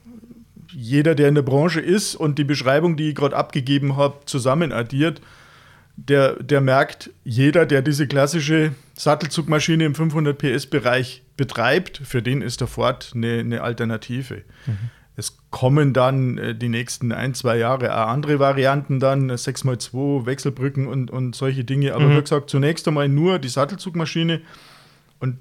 jeder, 0.72 1.14
der 1.14 1.28
in 1.28 1.36
der 1.36 1.42
Branche 1.42 1.80
ist 1.80 2.16
und 2.16 2.36
die 2.36 2.44
Beschreibung, 2.44 2.96
die 2.96 3.10
ich 3.10 3.14
gerade 3.14 3.36
abgegeben 3.36 3.96
habe, 3.96 4.16
zusammen 4.26 4.72
addiert, 4.72 5.20
der, 5.96 6.42
der 6.42 6.60
merkt, 6.60 7.10
jeder, 7.24 7.66
der 7.66 7.82
diese 7.82 8.06
klassische 8.06 8.72
Sattelzugmaschine 8.94 9.84
im 9.84 9.94
500 9.94 10.36
PS-Bereich 10.36 11.22
betreibt, 11.36 11.98
für 12.04 12.22
den 12.22 12.42
ist 12.42 12.60
der 12.60 12.68
Ford 12.68 13.12
eine, 13.14 13.40
eine 13.40 13.62
Alternative. 13.62 14.42
Mhm. 14.66 14.90
Es 15.16 15.38
kommen 15.50 15.94
dann 15.94 16.36
äh, 16.36 16.54
die 16.54 16.68
nächsten 16.68 17.12
ein, 17.12 17.32
zwei 17.32 17.56
Jahre 17.56 17.94
auch 17.96 18.08
andere 18.08 18.38
Varianten 18.38 19.00
dann, 19.00 19.30
6x2, 19.30 20.26
Wechselbrücken 20.26 20.86
und, 20.86 21.10
und 21.10 21.34
solche 21.34 21.64
Dinge. 21.64 21.94
Aber 21.94 22.04
mhm. 22.04 22.16
wie 22.16 22.20
gesagt, 22.20 22.50
zunächst 22.50 22.86
einmal 22.86 23.08
nur 23.08 23.38
die 23.38 23.48
Sattelzugmaschine. 23.48 24.42
Und 25.18 25.38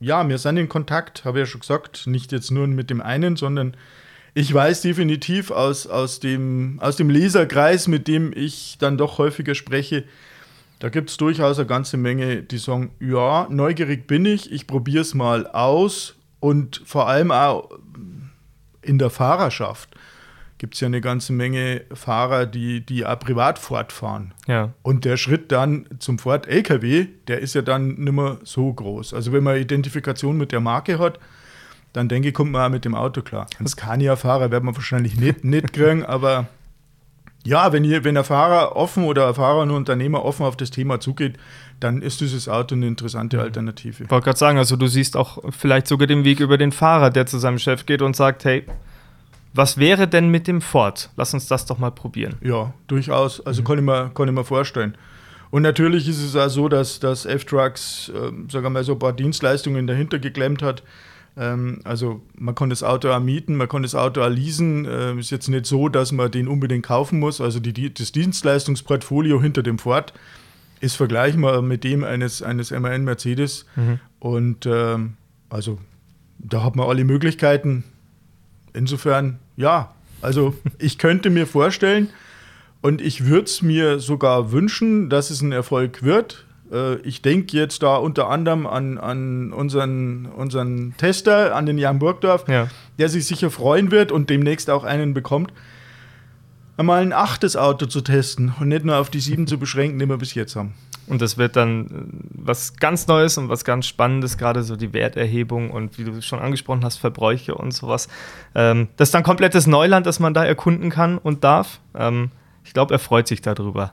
ja, 0.00 0.28
wir 0.28 0.36
sind 0.36 0.58
in 0.58 0.68
Kontakt, 0.68 1.24
habe 1.24 1.38
ich 1.38 1.42
ja 1.42 1.46
schon 1.46 1.62
gesagt, 1.62 2.06
nicht 2.06 2.32
jetzt 2.32 2.50
nur 2.50 2.66
mit 2.66 2.90
dem 2.90 3.00
einen, 3.00 3.36
sondern 3.36 3.74
ich 4.34 4.52
weiß 4.52 4.82
definitiv 4.82 5.50
aus, 5.50 5.86
aus, 5.86 6.20
dem, 6.20 6.78
aus 6.80 6.96
dem 6.96 7.08
Leserkreis, 7.08 7.86
mit 7.86 8.08
dem 8.08 8.32
ich 8.34 8.76
dann 8.78 8.98
doch 8.98 9.18
häufiger 9.18 9.54
spreche, 9.54 10.04
da 10.80 10.88
gibt 10.88 11.08
es 11.10 11.16
durchaus 11.16 11.58
eine 11.58 11.68
ganze 11.68 11.96
Menge, 11.96 12.42
die 12.42 12.58
sagen, 12.58 12.90
ja, 12.98 13.46
neugierig 13.48 14.06
bin 14.06 14.26
ich, 14.26 14.52
ich 14.52 14.66
probiere 14.66 15.02
es 15.02 15.14
mal 15.14 15.46
aus 15.46 16.16
und 16.40 16.82
vor 16.84 17.08
allem 17.08 17.30
auch 17.30 17.70
in 18.82 18.98
der 18.98 19.10
Fahrerschaft 19.10 19.88
gibt 20.58 20.74
es 20.74 20.80
ja 20.80 20.86
eine 20.86 21.00
ganze 21.00 21.32
Menge 21.32 21.82
Fahrer, 21.92 22.46
die, 22.46 22.80
die 22.80 23.06
auch 23.06 23.18
privat 23.18 23.58
fortfahren. 23.58 24.34
Ja. 24.46 24.72
Und 24.82 25.04
der 25.04 25.16
Schritt 25.16 25.52
dann 25.52 25.86
zum 25.98 26.18
Ford 26.18 26.46
LKW, 26.46 27.06
der 27.28 27.40
ist 27.40 27.54
ja 27.54 27.62
dann 27.62 27.94
nicht 27.94 28.12
mehr 28.12 28.38
so 28.44 28.72
groß. 28.72 29.14
Also 29.14 29.32
wenn 29.32 29.44
man 29.44 29.56
Identifikation 29.56 30.36
mit 30.36 30.52
der 30.52 30.60
Marke 30.60 30.98
hat, 30.98 31.18
dann 31.94 32.08
denke 32.08 32.28
ich, 32.28 32.34
kommt 32.34 32.52
man 32.52 32.66
auch 32.66 32.70
mit 32.70 32.84
dem 32.84 32.94
Auto 32.94 33.22
klar. 33.22 33.46
Ein 33.58 33.66
Scania-Fahrer 33.66 34.50
wird 34.50 34.62
man 34.62 34.76
wahrscheinlich 34.76 35.16
nicht, 35.16 35.44
nicht 35.44 35.72
kriegen, 35.72 36.04
aber 36.04 36.48
ja, 37.46 37.72
wenn, 37.72 37.84
ihr, 37.84 38.04
wenn 38.04 38.16
ein 38.16 38.24
Fahrer 38.24 38.74
offen 38.74 39.04
oder 39.04 39.28
ein 39.28 39.34
Fahrer 39.34 39.62
und 39.62 39.70
Unternehmer 39.70 40.24
offen 40.24 40.44
auf 40.44 40.56
das 40.56 40.70
Thema 40.70 40.98
zugeht, 40.98 41.36
dann 41.78 42.02
ist 42.02 42.20
dieses 42.20 42.48
Auto 42.48 42.74
eine 42.74 42.86
interessante 42.86 43.40
Alternative. 43.40 44.04
Ich 44.04 44.10
wollte 44.10 44.24
gerade 44.24 44.38
sagen, 44.38 44.58
also 44.58 44.76
du 44.76 44.86
siehst 44.86 45.16
auch 45.16 45.38
vielleicht 45.50 45.86
sogar 45.86 46.06
den 46.06 46.24
Weg 46.24 46.40
über 46.40 46.58
den 46.58 46.72
Fahrer, 46.72 47.10
der 47.10 47.26
zu 47.26 47.38
seinem 47.38 47.58
Chef 47.58 47.86
geht 47.86 48.02
und 48.02 48.16
sagt, 48.16 48.44
hey, 48.44 48.64
was 49.52 49.78
wäre 49.78 50.08
denn 50.08 50.30
mit 50.30 50.48
dem 50.48 50.60
Ford? 50.60 51.10
Lass 51.16 51.32
uns 51.32 51.46
das 51.46 51.64
doch 51.64 51.78
mal 51.78 51.90
probieren. 51.90 52.34
Ja, 52.40 52.72
durchaus. 52.88 53.44
Also 53.46 53.62
mhm. 53.62 53.66
kann, 53.66 53.78
ich 53.78 53.84
mir, 53.84 54.10
kann 54.14 54.28
ich 54.28 54.34
mir 54.34 54.44
vorstellen. 54.44 54.96
Und 55.50 55.62
natürlich 55.62 56.08
ist 56.08 56.20
es 56.20 56.34
auch 56.34 56.48
so, 56.48 56.68
dass, 56.68 56.98
dass 56.98 57.24
F-Trucks, 57.24 58.08
äh, 58.08 58.32
sagen 58.50 58.64
wir 58.64 58.70
mal, 58.70 58.82
so 58.82 58.94
ein 58.94 58.98
paar 58.98 59.12
Dienstleistungen 59.12 59.86
dahinter 59.86 60.18
geklemmt 60.18 60.62
hat. 60.62 60.82
Ähm, 61.36 61.80
also 61.84 62.22
man 62.36 62.54
kann 62.54 62.70
das 62.70 62.82
Auto 62.82 63.18
mieten, 63.20 63.56
man 63.56 63.68
kann 63.68 63.82
das 63.82 63.94
Auto 63.94 64.24
leasen. 64.26 64.86
Ähm, 64.88 65.18
ist 65.18 65.30
jetzt 65.30 65.48
nicht 65.48 65.66
so, 65.66 65.88
dass 65.88 66.12
man 66.12 66.30
den 66.30 66.48
unbedingt 66.48 66.86
kaufen 66.86 67.18
muss. 67.18 67.40
Also 67.40 67.60
die, 67.60 67.92
das 67.92 68.12
Dienstleistungsportfolio 68.12 69.40
hinter 69.40 69.62
dem 69.62 69.78
Ford 69.78 70.12
ist 70.80 70.96
vergleichbar 70.96 71.62
mit 71.62 71.84
dem 71.84 72.04
eines, 72.04 72.42
eines 72.42 72.70
MAN 72.70 73.04
Mercedes. 73.04 73.66
Mhm. 73.76 74.00
Und 74.20 74.66
ähm, 74.66 75.14
also 75.48 75.78
da 76.38 76.62
hat 76.62 76.76
man 76.76 76.88
alle 76.88 77.04
Möglichkeiten. 77.04 77.84
Insofern, 78.72 79.38
ja, 79.56 79.94
also 80.20 80.54
ich 80.78 80.98
könnte 80.98 81.30
mir 81.30 81.46
vorstellen 81.46 82.08
und 82.80 83.00
ich 83.00 83.26
würde 83.26 83.44
es 83.44 83.62
mir 83.62 83.98
sogar 83.98 84.52
wünschen, 84.52 85.08
dass 85.08 85.30
es 85.30 85.40
ein 85.40 85.52
Erfolg 85.52 86.02
wird. 86.02 86.46
Äh, 86.74 86.96
ich 86.96 87.22
denke 87.22 87.56
jetzt 87.56 87.82
da 87.82 87.96
unter 87.96 88.28
anderem 88.28 88.66
an, 88.66 88.98
an 88.98 89.52
unseren, 89.52 90.26
unseren 90.26 90.94
Tester, 90.98 91.54
an 91.54 91.66
den 91.66 91.78
Jan 91.78 91.98
Burgdorf, 91.98 92.46
ja. 92.48 92.68
der 92.98 93.08
sich 93.08 93.26
sicher 93.26 93.50
freuen 93.50 93.90
wird 93.90 94.12
und 94.12 94.28
demnächst 94.28 94.68
auch 94.68 94.84
einen 94.84 95.14
bekommt, 95.14 95.52
einmal 96.76 97.00
ein 97.00 97.12
achtes 97.12 97.56
Auto 97.56 97.86
zu 97.86 98.00
testen 98.00 98.52
und 98.58 98.68
nicht 98.68 98.84
nur 98.84 98.98
auf 98.98 99.08
die 99.08 99.20
sieben 99.20 99.46
zu 99.46 99.58
beschränken, 99.58 99.98
die 99.98 100.06
wir 100.06 100.18
bis 100.18 100.34
jetzt 100.34 100.56
haben. 100.56 100.74
Und 101.06 101.20
das 101.20 101.36
wird 101.36 101.54
dann 101.56 101.86
äh, 101.86 101.90
was 102.30 102.76
ganz 102.76 103.06
Neues 103.06 103.38
und 103.38 103.48
was 103.48 103.64
ganz 103.64 103.86
Spannendes, 103.86 104.38
gerade 104.38 104.62
so 104.62 104.76
die 104.76 104.92
Werterhebung 104.92 105.70
und 105.70 105.98
wie 105.98 106.04
du 106.04 106.20
schon 106.22 106.38
angesprochen 106.38 106.84
hast, 106.84 106.96
Verbräuche 106.96 107.54
und 107.54 107.72
sowas. 107.72 108.08
Ähm, 108.54 108.88
das 108.96 109.08
ist 109.08 109.14
dann 109.14 109.22
komplettes 109.22 109.66
Neuland, 109.66 110.06
das 110.06 110.18
man 110.18 110.34
da 110.34 110.44
erkunden 110.44 110.90
kann 110.90 111.18
und 111.18 111.44
darf. 111.44 111.80
Ähm, 111.94 112.30
ich 112.64 112.72
glaube, 112.72 112.94
er 112.94 112.98
freut 112.98 113.28
sich 113.28 113.42
darüber. 113.42 113.92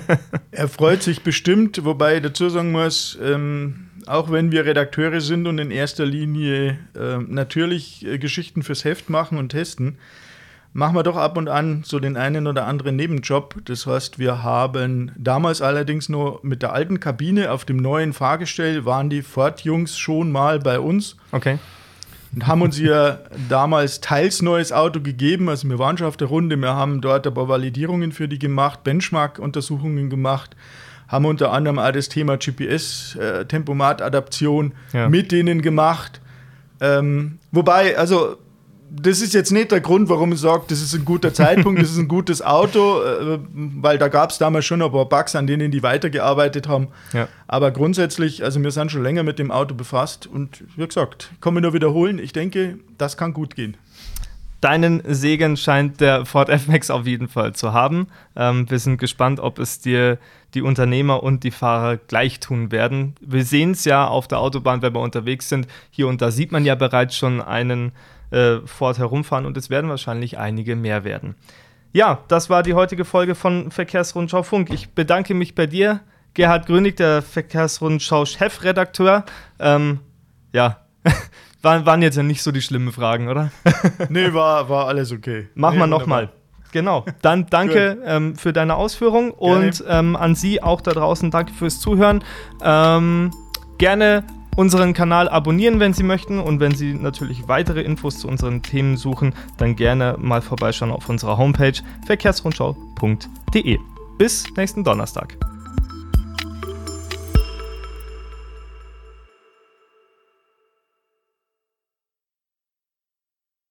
er 0.50 0.68
freut 0.68 1.02
sich 1.02 1.22
bestimmt, 1.22 1.84
wobei 1.84 2.16
ich 2.16 2.22
dazu 2.22 2.48
sagen 2.48 2.72
muss, 2.72 3.16
ähm, 3.22 3.88
auch 4.06 4.30
wenn 4.30 4.50
wir 4.50 4.64
Redakteure 4.64 5.20
sind 5.20 5.46
und 5.46 5.58
in 5.58 5.70
erster 5.70 6.04
Linie 6.04 6.78
äh, 6.96 7.18
natürlich 7.18 8.04
äh, 8.04 8.18
Geschichten 8.18 8.62
fürs 8.62 8.84
Heft 8.84 9.08
machen 9.08 9.38
und 9.38 9.50
testen, 9.50 9.98
machen 10.72 10.96
wir 10.96 11.02
doch 11.02 11.16
ab 11.16 11.36
und 11.36 11.48
an 11.48 11.82
so 11.84 12.00
den 12.00 12.16
einen 12.16 12.46
oder 12.46 12.66
anderen 12.66 12.96
Nebenjob. 12.96 13.56
Das 13.64 13.86
heißt, 13.86 14.18
wir 14.18 14.42
haben 14.42 15.12
damals 15.16 15.62
allerdings 15.62 16.08
nur 16.08 16.40
mit 16.42 16.62
der 16.62 16.72
alten 16.72 17.00
Kabine 17.00 17.52
auf 17.52 17.64
dem 17.64 17.76
neuen 17.76 18.12
Fahrgestell 18.12 18.84
waren 18.84 19.10
die 19.10 19.22
Ford-Jungs 19.22 19.96
schon 19.96 20.32
mal 20.32 20.58
bei 20.58 20.80
uns. 20.80 21.16
Okay 21.30 21.58
und 22.34 22.46
haben 22.46 22.62
uns 22.62 22.78
ja 22.78 23.18
damals 23.48 24.00
teils 24.00 24.42
neues 24.42 24.72
Auto 24.72 25.00
gegeben. 25.00 25.48
Also 25.48 25.68
wir 25.68 25.78
waren 25.78 25.96
schon 25.96 26.06
auf 26.06 26.16
der 26.16 26.28
Runde, 26.28 26.56
wir 26.56 26.74
haben 26.74 27.00
dort 27.00 27.26
ein 27.26 27.34
paar 27.34 27.48
Validierungen 27.48 28.12
für 28.12 28.28
die 28.28 28.38
gemacht, 28.38 28.84
Benchmark-Untersuchungen 28.84 30.10
gemacht, 30.10 30.54
haben 31.08 31.24
unter 31.24 31.50
anderem 31.52 31.78
auch 31.78 31.92
das 31.92 32.08
Thema 32.08 32.36
GPS-Tempomat-Adaption 32.36 34.72
äh, 34.92 34.98
ja. 34.98 35.08
mit 35.08 35.32
denen 35.32 35.62
gemacht. 35.62 36.20
Ähm, 36.80 37.38
wobei, 37.50 37.96
also 37.96 38.36
das 38.90 39.20
ist 39.20 39.34
jetzt 39.34 39.50
nicht 39.50 39.70
der 39.70 39.80
Grund, 39.80 40.08
warum 40.08 40.32
ich 40.32 40.40
sage, 40.40 40.64
das 40.68 40.80
ist 40.80 40.94
ein 40.94 41.04
guter 41.04 41.34
Zeitpunkt, 41.34 41.80
das 41.80 41.90
ist 41.90 41.98
ein 41.98 42.08
gutes 42.08 42.42
Auto, 42.42 43.02
äh, 43.02 43.38
weil 43.52 43.98
da 43.98 44.08
gab 44.08 44.30
es 44.30 44.38
damals 44.38 44.64
schon 44.64 44.82
ein 44.82 44.90
paar 44.90 45.06
Bugs, 45.06 45.36
an 45.36 45.46
denen 45.46 45.70
die 45.70 45.82
weitergearbeitet 45.82 46.68
haben. 46.68 46.88
Ja. 47.12 47.28
Aber 47.46 47.70
grundsätzlich, 47.70 48.44
also 48.44 48.62
wir 48.62 48.70
sind 48.70 48.90
schon 48.90 49.02
länger 49.02 49.22
mit 49.22 49.38
dem 49.38 49.50
Auto 49.50 49.74
befasst 49.74 50.26
und 50.26 50.64
wie 50.76 50.86
gesagt, 50.86 51.30
kann 51.40 51.56
ich 51.56 51.62
nur 51.62 51.74
wiederholen, 51.74 52.18
ich 52.18 52.32
denke, 52.32 52.78
das 52.96 53.16
kann 53.16 53.32
gut 53.32 53.54
gehen. 53.54 53.76
deinen 54.60 55.02
Segen 55.06 55.56
scheint 55.56 56.00
der 56.00 56.26
Ford 56.26 56.48
F-Max 56.48 56.90
auf 56.90 57.06
jeden 57.06 57.28
Fall 57.28 57.54
zu 57.54 57.72
haben. 57.72 58.08
Ähm, 58.34 58.68
wir 58.70 58.78
sind 58.78 58.98
gespannt, 58.98 59.40
ob 59.40 59.58
es 59.58 59.80
dir 59.80 60.18
die 60.54 60.62
Unternehmer 60.62 61.22
und 61.22 61.44
die 61.44 61.50
Fahrer 61.50 61.96
gleich 61.96 62.40
tun 62.40 62.72
werden. 62.72 63.14
Wir 63.20 63.44
sehen 63.44 63.72
es 63.72 63.84
ja 63.84 64.06
auf 64.06 64.28
der 64.28 64.38
Autobahn, 64.40 64.82
wenn 64.82 64.94
wir 64.94 65.00
unterwegs 65.00 65.48
sind. 65.48 65.68
Hier 65.90 66.08
und 66.08 66.22
da 66.22 66.30
sieht 66.30 66.52
man 66.52 66.64
ja 66.64 66.74
bereits 66.74 67.16
schon 67.16 67.40
einen 67.40 67.92
äh, 68.30 68.58
Ford 68.64 68.98
herumfahren 68.98 69.46
und 69.46 69.56
es 69.56 69.70
werden 69.70 69.90
wahrscheinlich 69.90 70.38
einige 70.38 70.76
mehr 70.76 71.04
werden. 71.04 71.34
Ja, 71.92 72.20
das 72.28 72.50
war 72.50 72.62
die 72.62 72.74
heutige 72.74 73.04
Folge 73.04 73.34
von 73.34 73.70
Verkehrsrundschau 73.70 74.42
Funk. 74.42 74.70
Ich 74.72 74.90
bedanke 74.90 75.34
mich 75.34 75.54
bei 75.54 75.66
dir, 75.66 76.00
Gerhard 76.34 76.66
Grönig, 76.66 76.96
der 76.96 77.22
Verkehrsrundschau-Chefredakteur. 77.22 79.24
Ähm, 79.58 80.00
ja, 80.52 80.80
waren, 81.62 81.86
waren 81.86 82.02
jetzt 82.02 82.16
ja 82.16 82.22
nicht 82.22 82.42
so 82.42 82.52
die 82.52 82.62
schlimmen 82.62 82.92
Fragen, 82.92 83.28
oder? 83.28 83.50
nee, 84.08 84.32
war, 84.32 84.68
war 84.68 84.86
alles 84.86 85.12
okay. 85.12 85.48
Machen 85.54 85.76
nee, 85.76 85.82
wir 85.82 85.86
nochmal. 85.86 86.30
Genau. 86.72 87.06
Dann 87.22 87.46
danke 87.46 87.96
ähm, 88.04 88.36
für 88.36 88.52
deine 88.52 88.76
Ausführung 88.76 89.30
und 89.30 89.82
ähm, 89.88 90.16
an 90.16 90.34
Sie 90.34 90.62
auch 90.62 90.82
da 90.82 90.92
draußen 90.92 91.30
danke 91.30 91.54
fürs 91.54 91.80
Zuhören. 91.80 92.22
Ähm, 92.62 93.30
gerne 93.78 94.24
unseren 94.58 94.92
Kanal 94.92 95.28
abonnieren, 95.28 95.78
wenn 95.78 95.94
Sie 95.94 96.02
möchten. 96.02 96.40
Und 96.40 96.58
wenn 96.58 96.74
Sie 96.74 96.92
natürlich 96.92 97.46
weitere 97.46 97.80
Infos 97.82 98.18
zu 98.18 98.26
unseren 98.26 98.60
Themen 98.60 98.96
suchen, 98.96 99.32
dann 99.56 99.76
gerne 99.76 100.16
mal 100.18 100.42
vorbeischauen 100.42 100.90
auf 100.90 101.08
unserer 101.08 101.38
Homepage 101.38 101.80
verkehrsrundschau.de. 102.06 103.78
Bis 104.18 104.44
nächsten 104.56 104.82
Donnerstag. 104.82 105.38